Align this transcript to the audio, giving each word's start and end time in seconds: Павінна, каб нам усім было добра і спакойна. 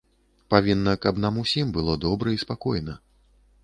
Павінна, 0.53 0.95
каб 1.05 1.21
нам 1.27 1.39
усім 1.43 1.77
было 1.79 2.01
добра 2.09 2.27
і 2.39 2.43
спакойна. 2.49 3.01